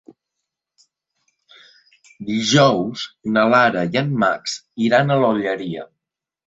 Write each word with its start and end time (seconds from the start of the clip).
Dijous 2.31 3.07
na 3.37 3.47
Lara 3.53 3.87
i 3.93 4.05
en 4.05 4.13
Max 4.27 4.61
iran 4.91 5.11
a 5.11 5.21
l'Olleria. 5.25 5.89